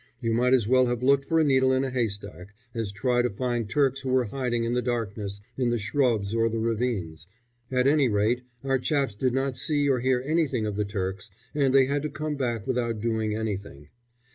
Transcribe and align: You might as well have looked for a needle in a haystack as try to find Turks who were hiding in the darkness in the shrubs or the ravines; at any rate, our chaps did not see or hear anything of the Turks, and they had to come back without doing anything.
You 0.19 0.33
might 0.33 0.55
as 0.55 0.67
well 0.67 0.87
have 0.87 1.03
looked 1.03 1.25
for 1.25 1.39
a 1.39 1.43
needle 1.43 1.71
in 1.71 1.83
a 1.83 1.91
haystack 1.91 2.55
as 2.73 2.91
try 2.91 3.21
to 3.21 3.29
find 3.29 3.69
Turks 3.69 3.99
who 3.99 4.09
were 4.09 4.23
hiding 4.25 4.63
in 4.63 4.73
the 4.73 4.81
darkness 4.81 5.41
in 5.59 5.69
the 5.69 5.77
shrubs 5.77 6.33
or 6.33 6.49
the 6.49 6.57
ravines; 6.57 7.27
at 7.71 7.85
any 7.85 8.09
rate, 8.09 8.41
our 8.63 8.79
chaps 8.79 9.13
did 9.13 9.31
not 9.35 9.55
see 9.57 9.87
or 9.87 9.99
hear 9.99 10.23
anything 10.25 10.65
of 10.65 10.75
the 10.75 10.85
Turks, 10.85 11.29
and 11.53 11.71
they 11.71 11.85
had 11.85 12.01
to 12.01 12.09
come 12.09 12.35
back 12.35 12.65
without 12.65 12.99
doing 12.99 13.35
anything. 13.35 13.89